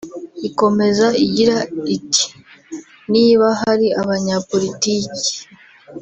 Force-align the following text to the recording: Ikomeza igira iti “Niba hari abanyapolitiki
Ikomeza 0.47 1.07
igira 1.25 1.57
iti 1.97 2.25
“Niba 3.13 3.47
hari 3.61 3.87
abanyapolitiki 4.01 5.31